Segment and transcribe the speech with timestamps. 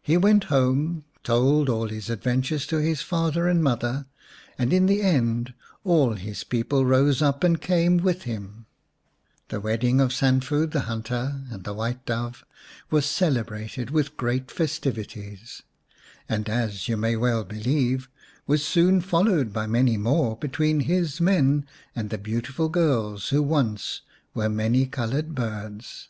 [0.00, 3.46] He went home, told all his 249 The White Dove xx adventures to his father
[3.48, 4.06] and mother,
[4.56, 5.52] and in the end
[5.84, 8.64] all his people rose up and came with him.
[9.48, 12.42] The wedding of Sanfu the hunter and the White Dove
[12.90, 15.62] was celebrated with great festivi ties,
[16.26, 18.08] and, as you may well believe,
[18.46, 24.00] was soon followed by many more between his men and the beautiful girls who once
[24.32, 26.08] were many coloured birds.